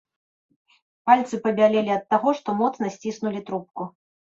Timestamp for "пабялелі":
1.43-1.95